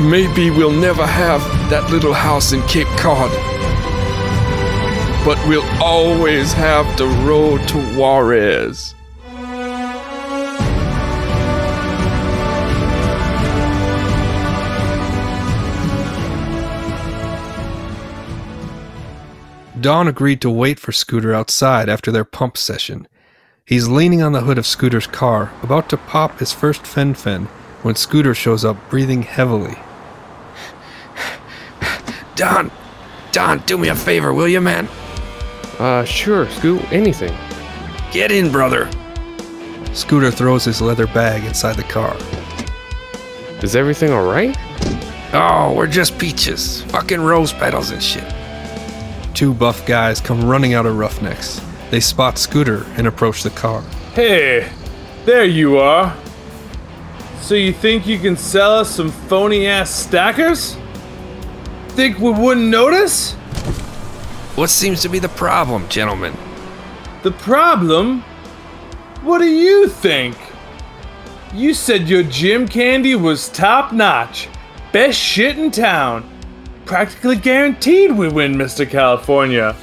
Maybe 0.00 0.48
we'll 0.50 0.72
never 0.72 1.04
have 1.04 1.42
that 1.68 1.90
little 1.90 2.14
house 2.14 2.52
in 2.52 2.62
Cape 2.62 2.86
Cod, 2.96 3.30
but 5.26 5.38
we'll 5.46 5.68
always 5.82 6.54
have 6.54 6.96
the 6.96 7.06
road 7.26 7.68
to 7.68 7.78
Juarez. 7.94 8.94
Don 19.80 20.08
agreed 20.08 20.40
to 20.40 20.50
wait 20.50 20.80
for 20.80 20.92
Scooter 20.92 21.32
outside 21.32 21.88
after 21.88 22.10
their 22.10 22.24
pump 22.24 22.56
session. 22.56 23.06
He's 23.64 23.86
leaning 23.86 24.22
on 24.22 24.32
the 24.32 24.40
hood 24.40 24.58
of 24.58 24.66
Scooter's 24.66 25.06
car, 25.06 25.52
about 25.62 25.88
to 25.90 25.96
pop 25.96 26.38
his 26.38 26.52
first 26.52 26.86
fen-phen, 26.86 27.46
when 27.82 27.94
Scooter 27.94 28.34
shows 28.34 28.64
up 28.64 28.76
breathing 28.88 29.22
heavily. 29.22 29.76
Don, 32.34 32.72
Don, 33.30 33.58
do 33.66 33.78
me 33.78 33.88
a 33.88 33.94
favor, 33.94 34.32
will 34.32 34.48
you, 34.48 34.60
man? 34.60 34.88
Uh, 35.78 36.04
sure, 36.04 36.48
Scoot, 36.50 36.82
anything. 36.92 37.36
Get 38.10 38.32
in, 38.32 38.50
brother. 38.50 38.90
Scooter 39.92 40.30
throws 40.30 40.64
his 40.64 40.80
leather 40.80 41.06
bag 41.06 41.44
inside 41.44 41.76
the 41.76 41.82
car. 41.84 42.16
Is 43.62 43.76
everything 43.76 44.12
alright? 44.12 44.56
Oh, 45.34 45.74
we're 45.76 45.86
just 45.86 46.18
peaches. 46.18 46.82
Fucking 46.84 47.20
rose 47.20 47.52
petals 47.52 47.90
and 47.90 48.02
shit. 48.02 48.24
Two 49.38 49.54
buff 49.54 49.86
guys 49.86 50.20
come 50.20 50.44
running 50.44 50.74
out 50.74 50.84
of 50.84 50.98
Roughnecks. 50.98 51.60
They 51.92 52.00
spot 52.00 52.38
Scooter 52.38 52.84
and 52.96 53.06
approach 53.06 53.44
the 53.44 53.50
car. 53.50 53.82
Hey, 54.12 54.68
there 55.26 55.44
you 55.44 55.78
are. 55.78 56.16
So 57.40 57.54
you 57.54 57.72
think 57.72 58.04
you 58.04 58.18
can 58.18 58.36
sell 58.36 58.72
us 58.72 58.90
some 58.90 59.12
phony 59.12 59.68
ass 59.68 59.90
stackers? 59.90 60.76
Think 61.90 62.18
we 62.18 62.32
wouldn't 62.32 62.66
notice? 62.66 63.34
What 64.56 64.70
seems 64.70 65.02
to 65.02 65.08
be 65.08 65.20
the 65.20 65.28
problem, 65.28 65.88
gentlemen? 65.88 66.36
The 67.22 67.30
problem? 67.30 68.22
What 69.22 69.38
do 69.38 69.46
you 69.46 69.88
think? 69.88 70.36
You 71.54 71.74
said 71.74 72.08
your 72.08 72.24
gym 72.24 72.66
candy 72.66 73.14
was 73.14 73.48
top 73.50 73.92
notch, 73.92 74.48
best 74.90 75.16
shit 75.16 75.56
in 75.56 75.70
town. 75.70 76.28
Practically 76.88 77.36
guaranteed 77.36 78.12
we 78.12 78.30
win, 78.30 78.54
Mr. 78.54 78.88
California. 78.88 79.76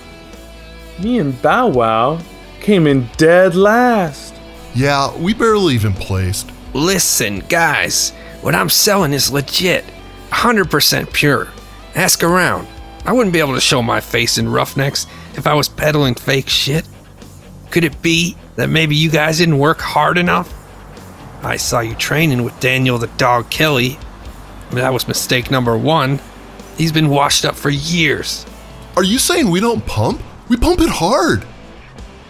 Me 0.99 1.19
and 1.19 1.39
Bow 1.39 1.67
Wow 1.67 2.19
came 2.61 2.87
in 2.87 3.07
dead 3.15 3.53
last. 3.53 4.33
Yeah, 4.73 5.15
we 5.15 5.35
barely 5.35 5.75
even 5.75 5.93
placed. 5.93 6.49
Listen, 6.73 7.41
guys, 7.41 8.09
what 8.41 8.55
I'm 8.55 8.71
selling 8.71 9.13
is 9.13 9.31
legit. 9.31 9.85
100% 10.31 11.13
pure. 11.13 11.49
Ask 11.93 12.23
around. 12.23 12.67
I 13.05 13.13
wouldn't 13.13 13.33
be 13.33 13.39
able 13.39 13.53
to 13.53 13.61
show 13.61 13.83
my 13.83 14.01
face 14.01 14.39
in 14.39 14.49
Roughnecks 14.49 15.05
if 15.35 15.45
I 15.45 15.53
was 15.53 15.69
peddling 15.69 16.15
fake 16.15 16.49
shit. 16.49 16.87
Could 17.69 17.83
it 17.83 18.01
be 18.01 18.35
that 18.55 18.69
maybe 18.69 18.95
you 18.95 19.11
guys 19.11 19.37
didn't 19.37 19.59
work 19.59 19.79
hard 19.79 20.17
enough? 20.17 20.51
I 21.43 21.57
saw 21.57 21.81
you 21.81 21.93
training 21.93 22.43
with 22.43 22.59
Daniel 22.59 22.97
the 22.97 23.05
Dog 23.05 23.51
Kelly. 23.51 23.99
That 24.71 24.91
was 24.91 25.07
mistake 25.07 25.51
number 25.51 25.77
one. 25.77 26.19
He's 26.77 26.91
been 26.91 27.09
washed 27.09 27.45
up 27.45 27.55
for 27.55 27.69
years. 27.69 28.45
Are 28.97 29.03
you 29.03 29.19
saying 29.19 29.49
we 29.49 29.59
don't 29.59 29.85
pump? 29.85 30.21
We 30.49 30.57
pump 30.57 30.81
it 30.81 30.89
hard. 30.89 31.45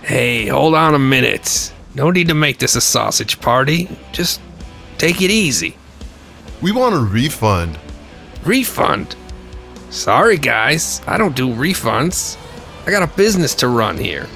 Hey, 0.03 0.47
hold 0.47 0.75
on 0.75 0.95
a 0.95 0.99
minute. 0.99 1.73
No 1.95 2.11
need 2.11 2.27
to 2.27 2.33
make 2.33 2.59
this 2.59 2.75
a 2.75 2.81
sausage 2.81 3.39
party. 3.39 3.89
Just 4.11 4.39
take 4.97 5.21
it 5.21 5.31
easy. 5.31 5.77
We 6.61 6.71
want 6.71 6.95
a 6.95 6.99
refund. 6.99 7.79
Refund? 8.43 9.15
Sorry, 9.89 10.37
guys. 10.37 11.01
I 11.07 11.17
don't 11.17 11.35
do 11.35 11.47
refunds. 11.49 12.37
I 12.85 12.91
got 12.91 13.03
a 13.03 13.17
business 13.17 13.55
to 13.55 13.67
run 13.67 13.97
here. 13.97 14.27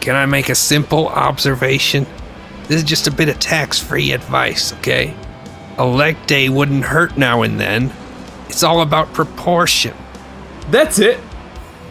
Can 0.00 0.16
I 0.16 0.26
make 0.26 0.48
a 0.48 0.54
simple 0.54 1.08
observation? 1.08 2.06
This 2.66 2.78
is 2.78 2.84
just 2.84 3.06
a 3.06 3.12
bit 3.12 3.28
of 3.28 3.38
tax 3.38 3.78
free 3.78 4.12
advice, 4.12 4.72
okay? 4.74 5.14
A 5.78 5.84
leg 5.84 6.16
day 6.26 6.48
wouldn't 6.48 6.84
hurt 6.84 7.16
now 7.16 7.42
and 7.42 7.60
then. 7.60 7.92
It's 8.50 8.64
all 8.64 8.82
about 8.82 9.12
proportion. 9.12 9.94
That's 10.72 10.98
it? 10.98 11.20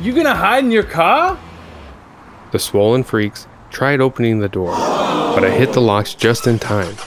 You 0.01 0.13
gonna 0.13 0.36
hide 0.36 0.66
in 0.66 0.72
your 0.72 0.84
car? 0.84 1.39
The 2.51 2.60
swollen 2.60 3.04
freaks 3.04 3.48
tried 3.70 4.01
opening 4.01 4.39
the 4.39 4.50
door, 4.50 4.72
but 4.72 5.46
I 5.46 5.51
hit 5.51 5.72
the 5.72 5.80
locks 5.80 6.13
just 6.13 6.48
in 6.48 6.60
time. 6.60 6.98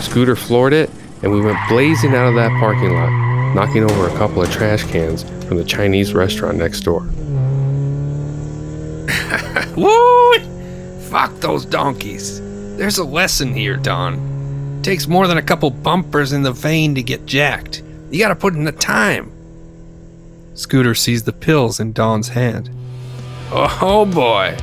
Scooter 0.00 0.34
floored 0.34 0.72
it, 0.72 0.88
and 1.22 1.30
we 1.30 1.42
went 1.42 1.58
blazing 1.68 2.14
out 2.14 2.28
of 2.28 2.34
that 2.36 2.48
parking 2.58 2.94
lot, 2.94 3.54
knocking 3.54 3.84
over 3.84 4.08
a 4.08 4.16
couple 4.16 4.42
of 4.42 4.50
trash 4.50 4.84
cans 4.84 5.22
from 5.44 5.58
the 5.58 5.64
Chinese 5.64 6.14
restaurant 6.14 6.56
next 6.56 6.80
door. 6.80 7.00
Woo! 9.76 10.38
Fuck 11.10 11.40
those 11.40 11.66
donkeys. 11.66 12.40
There's 12.78 12.96
a 12.96 13.04
lesson 13.04 13.52
here, 13.52 13.76
Don. 13.76 14.80
Takes 14.82 15.06
more 15.06 15.26
than 15.26 15.36
a 15.36 15.42
couple 15.42 15.70
bumpers 15.70 16.32
in 16.32 16.42
the 16.42 16.52
vein 16.52 16.94
to 16.94 17.02
get 17.02 17.26
jacked. 17.26 17.82
You 18.14 18.20
gotta 18.20 18.36
put 18.36 18.54
in 18.54 18.62
the 18.62 18.70
time. 18.70 19.32
Scooter 20.54 20.94
sees 20.94 21.24
the 21.24 21.32
pills 21.32 21.80
in 21.80 21.92
Don's 21.92 22.28
hand. 22.28 22.70
Oh 23.50 24.06
boy. 24.06 24.56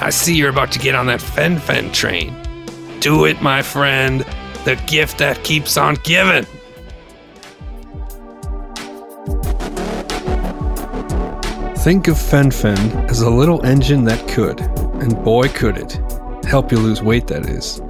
I 0.00 0.10
see 0.10 0.36
you're 0.36 0.50
about 0.50 0.70
to 0.70 0.78
get 0.78 0.94
on 0.94 1.06
that 1.06 1.20
Fen-Phen 1.20 1.92
train. 1.92 2.32
Do 3.00 3.24
it, 3.24 3.42
my 3.42 3.62
friend. 3.62 4.20
The 4.64 4.80
gift 4.86 5.18
that 5.18 5.42
keeps 5.42 5.76
on 5.76 5.96
giving. 6.04 6.44
Think 11.78 12.06
of 12.06 12.16
fen-phen 12.16 13.10
as 13.10 13.22
a 13.22 13.28
little 13.28 13.66
engine 13.66 14.04
that 14.04 14.28
could, 14.28 14.60
and 15.02 15.20
boy 15.24 15.48
could 15.48 15.78
it, 15.78 15.98
help 16.44 16.70
you 16.70 16.78
lose 16.78 17.02
weight 17.02 17.26
that 17.26 17.46
is. 17.46 17.80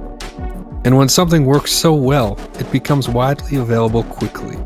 And 0.83 0.97
when 0.97 1.09
something 1.09 1.45
works 1.45 1.71
so 1.71 1.93
well, 1.93 2.39
it 2.59 2.71
becomes 2.71 3.07
widely 3.07 3.57
available 3.57 4.01
quickly. 4.03 4.57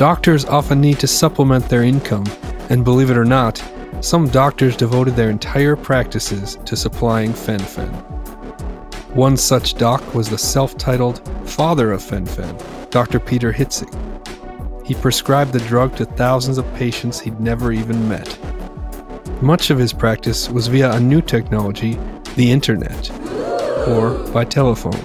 Doctors 0.00 0.46
often 0.46 0.80
need 0.80 0.98
to 1.00 1.06
supplement 1.06 1.68
their 1.68 1.82
income, 1.82 2.24
and 2.70 2.86
believe 2.86 3.10
it 3.10 3.18
or 3.18 3.24
not, 3.26 3.62
some 4.00 4.30
doctors 4.30 4.74
devoted 4.74 5.14
their 5.14 5.28
entire 5.28 5.76
practices 5.76 6.56
to 6.64 6.74
supplying 6.74 7.34
fen-phen. 7.34 7.90
One 9.14 9.36
such 9.36 9.74
doc 9.74 10.14
was 10.14 10.30
the 10.30 10.38
self-titled 10.38 11.20
father 11.46 11.92
of 11.92 12.02
fen-phen, 12.02 12.56
Dr. 12.88 13.20
Peter 13.20 13.52
Hitzig. 13.52 13.94
He 14.86 14.94
prescribed 14.94 15.52
the 15.52 15.60
drug 15.68 15.94
to 15.96 16.06
thousands 16.06 16.56
of 16.56 16.64
patients 16.76 17.20
he'd 17.20 17.38
never 17.38 17.70
even 17.70 18.08
met. 18.08 18.38
Much 19.42 19.68
of 19.68 19.76
his 19.76 19.92
practice 19.92 20.48
was 20.48 20.68
via 20.68 20.92
a 20.92 21.00
new 21.00 21.20
technology, 21.20 21.98
the 22.36 22.50
internet, 22.50 23.10
or 23.86 24.14
by 24.32 24.46
telephone. 24.46 24.96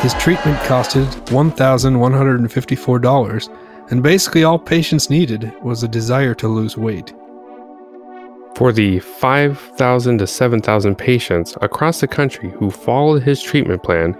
His 0.00 0.14
treatment 0.14 0.56
costed 0.60 1.06
$1,154, 1.26 3.48
and 3.90 4.02
basically 4.02 4.44
all 4.44 4.58
patients 4.58 5.10
needed 5.10 5.52
was 5.62 5.82
a 5.82 5.88
desire 5.88 6.34
to 6.34 6.48
lose 6.48 6.76
weight. 6.76 7.14
For 8.54 8.72
the 8.72 8.98
5,000 8.98 10.18
to 10.18 10.26
7,000 10.26 10.96
patients 10.96 11.56
across 11.60 12.00
the 12.00 12.08
country 12.08 12.50
who 12.50 12.70
followed 12.70 13.22
his 13.22 13.42
treatment 13.42 13.82
plan, 13.82 14.18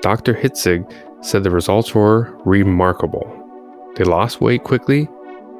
Dr. 0.00 0.34
Hitzig 0.34 0.92
said 1.20 1.44
the 1.44 1.50
results 1.50 1.94
were 1.94 2.36
remarkable. 2.44 3.36
They 3.96 4.04
lost 4.04 4.40
weight 4.40 4.64
quickly, 4.64 5.08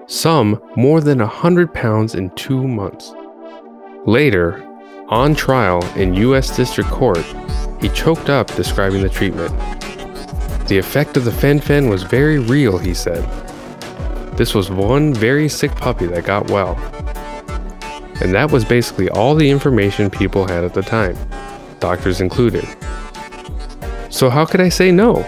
some 0.06 0.60
more 0.76 1.00
than 1.00 1.18
100 1.18 1.72
pounds 1.72 2.14
in 2.14 2.30
two 2.30 2.66
months. 2.66 3.14
Later, 4.06 4.66
on 5.08 5.34
trial 5.34 5.84
in 5.96 6.14
U.S. 6.14 6.56
District 6.56 6.90
Court, 6.90 7.24
he 7.80 7.88
choked 7.90 8.28
up 8.28 8.52
describing 8.56 9.02
the 9.02 9.08
treatment. 9.08 9.52
The 10.70 10.78
effect 10.78 11.16
of 11.16 11.24
the 11.24 11.32
fen-phen 11.32 11.90
was 11.90 12.04
very 12.04 12.38
real, 12.38 12.78
he 12.78 12.94
said. 12.94 13.24
This 14.36 14.54
was 14.54 14.70
one 14.70 15.12
very 15.12 15.48
sick 15.48 15.72
puppy 15.72 16.06
that 16.06 16.22
got 16.22 16.48
well. 16.48 16.76
And 18.20 18.32
that 18.32 18.52
was 18.52 18.64
basically 18.64 19.08
all 19.08 19.34
the 19.34 19.50
information 19.50 20.10
people 20.10 20.46
had 20.46 20.62
at 20.62 20.72
the 20.72 20.82
time, 20.82 21.18
doctors 21.80 22.20
included. 22.20 22.64
So, 24.10 24.30
how 24.30 24.44
could 24.44 24.60
I 24.60 24.68
say 24.68 24.92
no? 24.92 25.22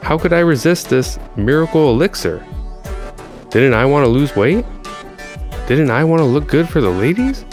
How 0.00 0.16
could 0.16 0.32
I 0.32 0.40
resist 0.40 0.88
this 0.88 1.18
miracle 1.36 1.90
elixir? 1.90 2.42
Didn't 3.50 3.74
I 3.74 3.84
want 3.84 4.06
to 4.06 4.08
lose 4.08 4.34
weight? 4.34 4.64
Didn't 5.68 5.90
I 5.90 6.02
want 6.02 6.20
to 6.20 6.24
look 6.24 6.48
good 6.48 6.66
for 6.66 6.80
the 6.80 6.88
ladies? 6.88 7.44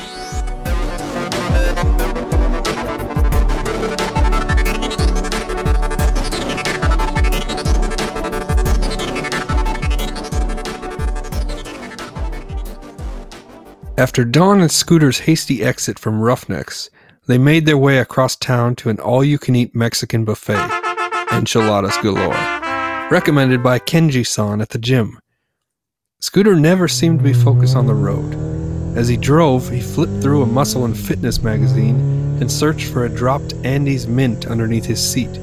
After 14.00 14.24
Don 14.24 14.62
and 14.62 14.72
Scooter's 14.72 15.18
hasty 15.18 15.64
exit 15.64 15.98
from 15.98 16.22
Roughnecks, 16.22 16.92
they 17.26 17.40
made 17.40 17.66
their 17.66 17.80
way 17.80 17.98
across 17.98 18.36
town 18.36 18.76
to 18.76 18.92
an 18.92 19.00
all 19.00 19.24
you 19.24 19.40
can 19.40 19.56
eat 19.56 19.74
Mexican 19.74 20.24
buffet, 20.24 20.70
enchiladas 21.32 21.98
galore. 22.04 22.36
recommended 23.10 23.64
by 23.64 23.80
Kenji 23.80 24.24
san 24.24 24.62
at 24.62 24.70
the 24.70 24.78
gym. 24.78 25.18
Scooter 26.20 26.56
never 26.56 26.88
seemed 26.88 27.18
to 27.20 27.24
be 27.24 27.34
focused 27.34 27.76
on 27.76 27.88
the 27.88 27.96
road. 27.96 28.36
As 28.96 29.08
he 29.08 29.18
drove, 29.18 29.68
he 29.68 29.82
flipped 29.82 30.22
through 30.22 30.44
a 30.44 30.46
muscle 30.46 30.86
and 30.86 30.96
fitness 30.96 31.42
magazine 31.42 31.96
and 32.40 32.52
searched 32.52 32.92
for 32.92 33.06
a 33.06 33.10
dropped 33.10 33.56
Andes 33.64 34.06
mint 34.06 34.46
underneath 34.46 34.86
his 34.86 35.02
seat. 35.02 35.40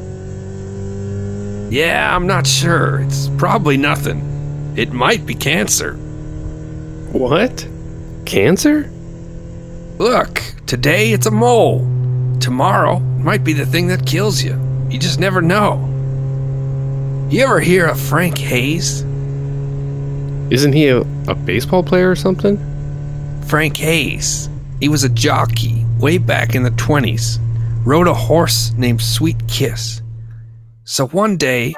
Yeah, 1.73 2.15
I'm 2.15 2.29
not 2.29 2.47
sure. 2.47 3.01
It's 3.01 3.31
probably 3.31 3.77
nothing. 3.77 4.75
It 4.77 4.93
might 4.93 5.27
be 5.27 5.35
cancer. 5.35 5.95
What? 7.11 7.67
Cancer? 8.27 8.91
Look, 9.99 10.43
today 10.67 11.13
it's 11.13 11.27
a 11.27 11.31
mole. 11.31 11.81
Tomorrow 12.41 12.97
it 12.97 13.23
might 13.23 13.45
be 13.45 13.53
the 13.53 13.67
thing 13.67 13.87
that 13.89 14.07
kills 14.07 14.43
you. 14.43 14.61
You 14.91 14.99
just 14.99 15.19
never 15.19 15.41
know. 15.41 15.91
You 17.31 17.43
ever 17.43 17.61
hear 17.61 17.87
of 17.87 18.01
Frank 18.01 18.39
Hayes? 18.39 19.01
Isn't 20.51 20.73
he 20.73 20.89
a, 20.89 21.01
a 21.29 21.35
baseball 21.35 21.83
player 21.83 22.11
or 22.11 22.17
something? 22.17 22.59
Frank 23.47 23.77
Hayes. 23.79 24.49
He 24.81 24.89
was 24.89 25.05
a 25.05 25.09
jockey 25.09 25.85
way 25.99 26.19
back 26.19 26.55
in 26.55 26.63
the 26.63 26.71
20s. 26.71 27.39
Rode 27.85 28.09
a 28.09 28.15
horse 28.15 28.73
named 28.73 29.01
Sweet 29.01 29.37
Kiss. 29.49 30.03
So 30.85 31.07
one 31.09 31.37
day, 31.37 31.75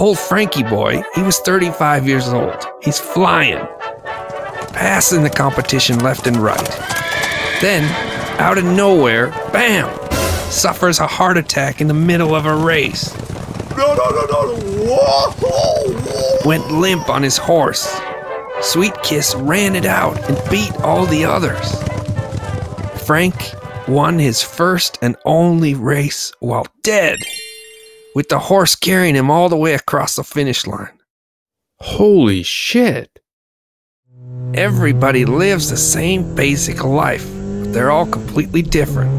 old 0.00 0.18
Frankie 0.18 0.62
boy, 0.62 1.02
he 1.14 1.22
was 1.22 1.38
35 1.40 2.08
years 2.08 2.28
old. 2.28 2.66
He's 2.82 2.98
flying, 2.98 3.58
passing 4.72 5.22
the 5.22 5.30
competition 5.30 5.98
left 5.98 6.26
and 6.26 6.38
right. 6.38 6.68
Then, 7.60 7.84
out 8.40 8.56
of 8.56 8.64
nowhere, 8.64 9.28
bam, 9.52 9.94
suffers 10.50 10.98
a 10.98 11.06
heart 11.06 11.36
attack 11.36 11.82
in 11.82 11.86
the 11.86 11.94
middle 11.94 12.34
of 12.34 12.46
a 12.46 12.56
race. 12.56 13.14
No, 13.76 13.94
no, 13.94 14.08
no, 14.10 14.26
no. 14.26 14.56
Whoa, 14.86 15.30
whoa, 15.38 15.92
whoa. 15.92 16.48
went 16.48 16.70
limp 16.70 17.10
on 17.10 17.22
his 17.22 17.36
horse. 17.36 18.00
Sweet 18.62 18.94
Kiss 19.02 19.34
ran 19.34 19.76
it 19.76 19.84
out 19.84 20.18
and 20.30 20.50
beat 20.50 20.74
all 20.80 21.04
the 21.06 21.24
others. 21.26 21.74
Frank 23.06 23.34
won 23.86 24.18
his 24.18 24.42
first 24.42 24.98
and 25.02 25.16
only 25.24 25.74
race 25.74 26.32
while 26.40 26.66
dead, 26.82 27.18
with 28.14 28.28
the 28.28 28.38
horse 28.38 28.74
carrying 28.74 29.14
him 29.14 29.30
all 29.30 29.48
the 29.48 29.56
way 29.56 29.74
across 29.74 30.16
the 30.16 30.24
finish 30.24 30.66
line. 30.66 30.98
Holy 31.78 32.42
shit. 32.42 33.20
Everybody 34.54 35.24
lives 35.24 35.70
the 35.70 35.76
same 35.76 36.34
basic 36.34 36.84
life, 36.84 37.24
but 37.24 37.72
they're 37.72 37.90
all 37.90 38.06
completely 38.06 38.62
different. 38.62 39.10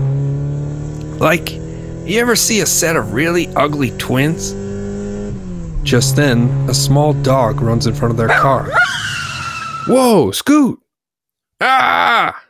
Like, 1.20 1.52
you 1.52 2.20
ever 2.20 2.36
see 2.36 2.62
a 2.62 2.66
set 2.66 2.96
of 2.96 3.14
really 3.14 3.48
ugly 3.56 3.92
twins? 3.98 4.52
Just 5.84 6.16
then, 6.16 6.50
a 6.70 6.74
small 6.74 7.14
dog 7.14 7.62
runs 7.62 7.88
in 7.88 7.96
front 7.96 8.12
of 8.12 8.18
their 8.18 8.28
car. 8.28 8.70
Whoa, 9.88 10.32
Scoot! 10.32 10.80
Ah! 11.60 12.44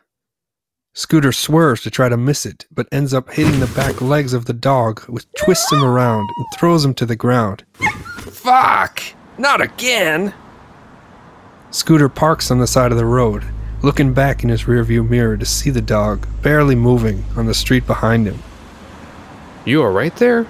Scooter 0.94 1.32
swerves 1.32 1.82
to 1.84 1.90
try 1.90 2.10
to 2.10 2.18
miss 2.18 2.46
it, 2.46 2.66
but 2.70 2.88
ends 2.92 3.14
up 3.14 3.32
hitting 3.32 3.62
the 3.62 3.68
back 3.68 4.02
legs 4.02 4.34
of 4.34 4.44
the 4.44 4.54
dog, 4.54 5.00
which 5.04 5.26
twists 5.38 5.72
him 5.72 5.86
around 5.86 6.30
and 6.38 6.46
throws 6.54 6.84
him 6.84 6.94
to 6.96 7.06
the 7.06 7.16
ground. 7.16 7.64
Fuck! 8.20 9.02
Not 9.38 9.62
again! 9.62 10.34
Scooter 11.70 12.10
parks 12.10 12.52
on 12.52 12.60
the 12.60 12.68
side 12.68 12.92
of 12.92 12.98
the 12.98 13.06
road, 13.06 13.46
looking 13.82 14.14
back 14.14 14.44
in 14.44 14.50
his 14.50 14.64
rearview 14.64 15.08
mirror 15.08 15.38
to 15.38 15.46
see 15.46 15.70
the 15.70 15.82
dog 15.82 16.28
barely 16.42 16.76
moving 16.76 17.24
on 17.38 17.46
the 17.46 17.54
street 17.54 17.88
behind 17.88 18.28
him. 18.28 18.44
You 19.64 19.82
are 19.84 19.94
right 19.94 20.16
there? 20.18 20.46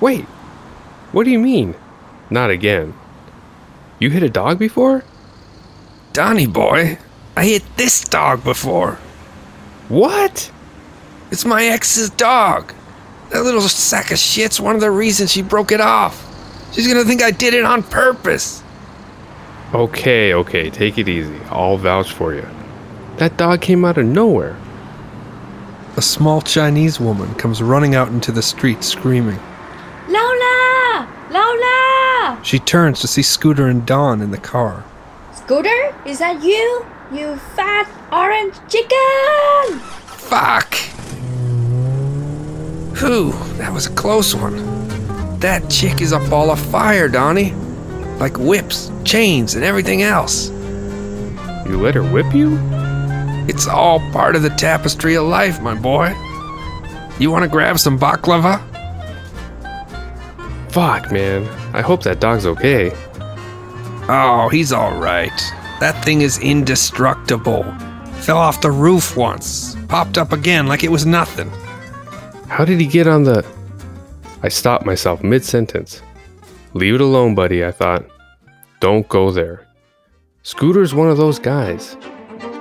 Wait, 0.00 0.24
what 1.10 1.24
do 1.24 1.30
you 1.30 1.40
mean? 1.40 1.74
Not 2.30 2.50
again. 2.50 2.94
You 3.98 4.10
hit 4.10 4.22
a 4.22 4.30
dog 4.30 4.60
before? 4.60 5.02
Donnie 6.12 6.46
boy, 6.46 6.98
I 7.36 7.44
hit 7.44 7.64
this 7.76 8.04
dog 8.04 8.44
before. 8.44 9.00
What? 9.90 10.52
It's 11.32 11.44
my 11.44 11.64
ex's 11.64 12.10
dog. 12.10 12.72
That 13.30 13.42
little 13.42 13.60
sack 13.60 14.12
of 14.12 14.18
shit's 14.18 14.60
one 14.60 14.76
of 14.76 14.80
the 14.80 14.90
reasons 14.90 15.32
she 15.32 15.42
broke 15.42 15.72
it 15.72 15.80
off. 15.80 16.26
She's 16.72 16.86
gonna 16.86 17.04
think 17.04 17.22
I 17.22 17.32
did 17.32 17.54
it 17.54 17.64
on 17.64 17.82
purpose. 17.82 18.62
Okay, 19.74 20.32
okay, 20.32 20.70
take 20.70 20.96
it 20.96 21.08
easy. 21.08 21.40
I'll 21.50 21.76
vouch 21.76 22.12
for 22.12 22.32
you. 22.34 22.46
That 23.16 23.36
dog 23.36 23.62
came 23.62 23.84
out 23.84 23.98
of 23.98 24.06
nowhere. 24.06 24.56
A 25.96 26.02
small 26.02 26.40
Chinese 26.40 27.00
woman 27.00 27.34
comes 27.34 27.60
running 27.60 27.96
out 27.96 28.08
into 28.08 28.30
the 28.30 28.42
street 28.42 28.84
screaming. 28.84 29.40
Lola! 30.08 31.08
Lola! 31.30 32.40
She 32.44 32.60
turns 32.60 33.00
to 33.00 33.08
see 33.08 33.22
Scooter 33.22 33.66
and 33.66 33.84
Don 33.84 34.22
in 34.22 34.30
the 34.30 34.38
car. 34.38 34.84
Scooter, 35.34 35.94
is 36.06 36.20
that 36.20 36.44
you? 36.44 36.86
You 37.12 37.34
fat 37.56 37.88
orange 38.12 38.54
chicken! 38.68 39.80
Fuck! 40.06 40.74
Whew, 42.98 43.32
that 43.56 43.72
was 43.72 43.86
a 43.86 43.90
close 43.90 44.32
one. 44.32 44.56
That 45.40 45.68
chick 45.68 46.02
is 46.02 46.12
a 46.12 46.20
ball 46.30 46.52
of 46.52 46.60
fire, 46.60 47.08
Donnie. 47.08 47.50
Like 48.20 48.38
whips, 48.38 48.92
chains, 49.02 49.56
and 49.56 49.64
everything 49.64 50.02
else. 50.02 50.50
You 51.66 51.80
let 51.80 51.96
her 51.96 52.04
whip 52.04 52.32
you? 52.32 52.56
It's 53.48 53.66
all 53.66 53.98
part 54.12 54.36
of 54.36 54.42
the 54.42 54.50
tapestry 54.50 55.16
of 55.16 55.24
life, 55.24 55.60
my 55.60 55.74
boy. 55.74 56.14
You 57.18 57.32
want 57.32 57.42
to 57.42 57.48
grab 57.48 57.80
some 57.80 57.98
baklava? 57.98 58.62
Fuck, 60.70 61.10
man. 61.10 61.48
I 61.74 61.80
hope 61.80 62.04
that 62.04 62.20
dog's 62.20 62.46
okay. 62.46 62.92
Oh, 64.08 64.48
he's 64.52 64.72
all 64.72 64.96
right. 64.96 65.32
That 65.80 66.04
thing 66.04 66.20
is 66.20 66.38
indestructible. 66.38 67.62
Fell 68.20 68.36
off 68.36 68.60
the 68.60 68.70
roof 68.70 69.16
once, 69.16 69.76
popped 69.88 70.18
up 70.18 70.30
again 70.30 70.66
like 70.66 70.84
it 70.84 70.92
was 70.92 71.06
nothing. 71.06 71.48
How 72.48 72.66
did 72.66 72.78
he 72.78 72.86
get 72.86 73.06
on 73.06 73.24
the. 73.24 73.46
I 74.42 74.50
stopped 74.50 74.84
myself 74.84 75.22
mid 75.22 75.42
sentence. 75.42 76.02
Leave 76.74 76.96
it 76.96 77.00
alone, 77.00 77.34
buddy, 77.34 77.64
I 77.64 77.70
thought. 77.70 78.04
Don't 78.80 79.08
go 79.08 79.30
there. 79.30 79.66
Scooter's 80.42 80.94
one 80.94 81.08
of 81.08 81.16
those 81.16 81.38
guys. 81.38 81.96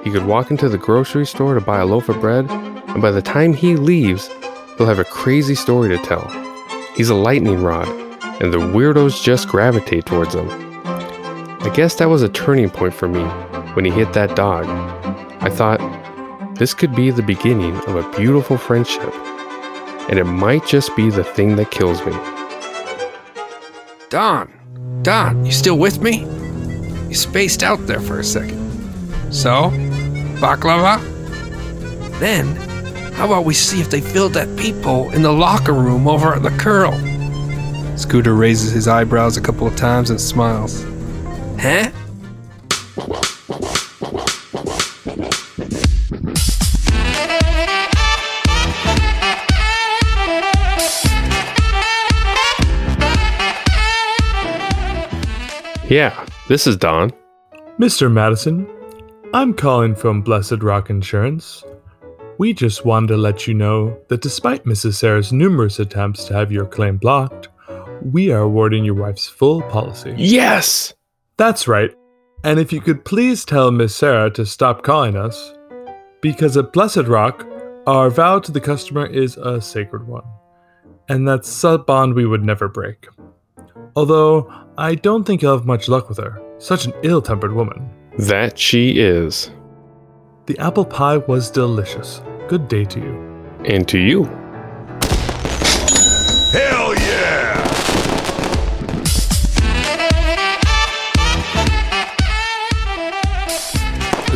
He 0.06 0.12
could 0.12 0.26
walk 0.26 0.50
into 0.50 0.70
the 0.70 0.78
grocery 0.78 1.26
store 1.26 1.56
to 1.56 1.62
buy 1.62 1.80
a 1.80 1.86
loaf 1.86 2.08
of 2.08 2.22
bread, 2.22 2.50
and 2.50 3.02
by 3.02 3.12
the 3.12 3.22
time 3.22 3.54
he 3.54 3.76
leaves, 3.76 4.30
he'll 4.78 4.88
have 4.88 5.00
a 5.00 5.04
crazy 5.04 5.56
story 5.56 5.90
to 5.90 6.02
tell. 6.06 6.26
He's 6.96 7.10
a 7.10 7.16
lightning 7.16 7.62
rod, 7.62 7.90
and 8.42 8.54
the 8.54 8.60
weirdos 8.60 9.22
just 9.22 9.50
gravitate 9.50 10.06
towards 10.06 10.36
him. 10.36 10.69
I 11.62 11.70
guess 11.76 11.96
that 11.96 12.08
was 12.08 12.22
a 12.22 12.30
turning 12.30 12.70
point 12.70 12.94
for 12.94 13.10
me 13.10 13.24
when 13.74 13.84
he 13.84 13.92
hit 13.92 14.14
that 14.14 14.36
dog. 14.36 14.66
I 15.42 15.50
thought, 15.50 15.80
this 16.56 16.74
could 16.74 16.96
be 16.96 17.12
the 17.12 17.22
beginning 17.22 17.76
of 17.76 17.96
a 17.96 18.18
beautiful 18.18 18.58
friendship, 18.58 19.14
and 20.10 20.18
it 20.18 20.24
might 20.24 20.66
just 20.66 20.96
be 20.96 21.10
the 21.10 21.24
thing 21.24 21.58
that 21.58 21.70
kills 21.70 22.06
me. 22.06 22.14
Don, 24.10 24.52
Don, 25.02 25.46
you 25.46 25.52
still 25.52 25.78
with 25.78 26.02
me? 26.02 26.20
You 27.10 27.16
spaced 27.16 27.62
out 27.62 27.86
there 27.88 28.00
for 28.00 28.20
a 28.20 28.24
second. 28.24 28.60
So, 29.30 29.70
baklava? 30.40 31.00
Then, 32.20 32.56
how 33.14 33.26
about 33.26 33.44
we 33.44 33.54
see 33.54 33.82
if 33.82 33.90
they 33.90 34.00
filled 34.00 34.34
that 34.34 34.58
peephole 34.58 35.12
in 35.12 35.24
the 35.24 35.34
locker 35.34 35.74
room 35.74 36.08
over 36.08 36.34
at 36.34 36.42
the 36.42 36.52
Curl? 36.52 36.94
Scooter 37.98 38.34
raises 38.34 38.72
his 38.72 38.88
eyebrows 38.88 39.36
a 39.36 39.42
couple 39.42 39.68
of 39.68 39.76
times 39.76 40.10
and 40.10 40.22
smiles. 40.22 40.86
Huh? 41.62 41.92
Yeah, 55.90 56.26
this 56.48 56.66
is 56.66 56.78
Don. 56.78 57.12
Mr. 57.78 58.10
Madison, 58.10 58.66
I'm 59.34 59.54
calling 59.54 59.96
from 59.96 60.22
Blessed 60.22 60.64
Rock 60.64 60.90
Insurance. 60.90 61.66
We 62.38 62.54
just 62.54 62.86
wanted 62.86 63.08
to 63.08 63.18
let 63.18 63.48
you 63.48 63.54
know 63.54 64.00
that 64.08 64.22
despite 64.22 64.64
Mrs. 64.64 64.94
Sarah's 64.94 65.34
numerous 65.34 65.80
attempts 65.80 66.24
to 66.26 66.36
have 66.36 66.54
your 66.54 66.68
claim 66.68 66.96
blocked, 66.96 67.50
we 68.02 68.32
are 68.32 68.44
awarding 68.44 68.86
your 68.86 68.96
wife's 68.96 69.28
full 69.28 69.62
policy. 69.64 70.16
Yes! 70.18 70.94
That's 71.40 71.70
right. 71.70 71.96
And 72.44 72.60
if 72.60 72.74
you 72.74 72.82
could 72.82 73.06
please 73.06 73.46
tell 73.46 73.72
Miss 73.72 73.96
Sarah 73.96 74.30
to 74.32 74.46
stop 74.46 74.84
calling 74.84 75.16
us, 75.16 75.54
because 76.20 76.58
at 76.58 76.74
Blessed 76.74 77.08
Rock, 77.08 77.48
our 77.88 78.10
vow 78.10 78.40
to 78.40 78.52
the 78.52 78.60
customer 78.60 79.06
is 79.06 79.38
a 79.38 79.62
sacred 79.62 80.06
one, 80.06 80.26
and 81.08 81.26
that's 81.26 81.64
a 81.64 81.78
bond 81.78 82.14
we 82.14 82.26
would 82.26 82.44
never 82.44 82.68
break. 82.68 83.08
Although, 83.96 84.54
I 84.78 84.96
don't 84.96 85.24
think 85.24 85.42
you'll 85.42 85.56
have 85.56 85.66
much 85.66 85.88
luck 85.88 86.10
with 86.10 86.18
her. 86.18 86.42
Such 86.58 86.84
an 86.84 86.92
ill 87.04 87.22
tempered 87.22 87.54
woman. 87.54 87.90
That 88.18 88.60
she 88.60 89.00
is. 89.00 89.50
The 90.48 90.60
apple 90.60 90.84
pie 90.84 91.18
was 91.20 91.50
delicious. 91.50 92.22
Good 92.50 92.68
day 92.68 92.84
to 92.84 93.00
you. 93.00 93.64
And 93.64 93.88
to 93.88 93.98
you. 93.98 94.26
Hey, 96.52 96.80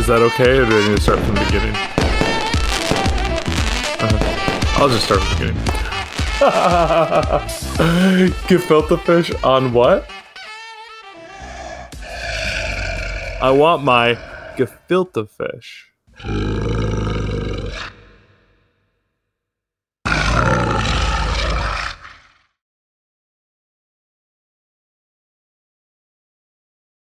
Is 0.04 0.08
that 0.08 0.20
okay, 0.20 0.58
or 0.58 0.66
do 0.66 0.78
I 0.78 0.86
need 0.86 0.96
to 0.96 1.02
start 1.02 1.18
from 1.20 1.34
the 1.34 1.40
beginning? 1.46 1.74
Uh-huh. 4.04 4.82
I'll 4.82 4.90
just 4.90 5.06
start 5.06 5.22
from 5.22 5.30
the 5.30 5.52
beginning. 5.52 5.62
Gefilte 8.46 9.00
fish 9.00 9.32
on 9.42 9.72
what? 9.72 10.06
I 13.40 13.50
want 13.50 13.82
my 13.82 14.18
gefilte 14.58 15.26
fish. 15.26 15.90